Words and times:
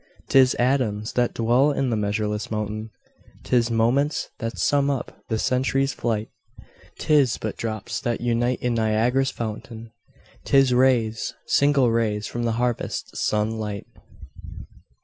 'Tis 0.29 0.55
atoms 0.55 1.13
that 1.13 1.31
dwell 1.35 1.71
in 1.71 1.91
the 1.91 1.95
measureless 1.95 2.49
mountain, 2.49 2.89
'Tis 3.43 3.69
moments 3.69 4.31
that 4.39 4.57
sum 4.57 4.89
up 4.89 5.23
the 5.29 5.37
century's 5.37 5.93
flight; 5.93 6.29
'Tis 6.97 7.37
but 7.37 7.55
drops 7.55 8.01
that 8.01 8.19
unite 8.19 8.59
in 8.63 8.73
Niagara's 8.73 9.29
fountain, 9.29 9.91
'Tis 10.43 10.73
rays, 10.73 11.35
single 11.45 11.91
rays, 11.91 12.25
from 12.25 12.45
the 12.45 12.53
harvest 12.53 13.15
sun 13.15 13.59
light. 13.59 13.85